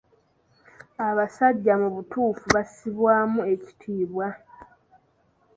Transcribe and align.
Abasajja 1.07 1.73
mu 1.81 1.89
butuufu 1.95 2.45
bassibwamu 2.55 3.39
ekitiibwa. 3.53 4.27